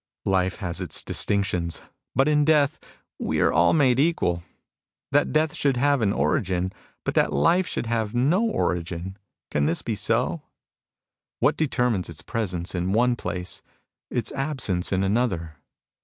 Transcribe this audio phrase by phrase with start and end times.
[0.25, 1.83] Life has its distinctions;
[2.15, 2.79] but in death
[3.19, 4.41] we are all made equal.
[5.11, 9.17] That death should have an origin, but that life should have no origin,—
[9.51, 10.41] can this be so?
[11.39, 13.61] What determines its presence in one place,
[14.09, 15.57] its absence in another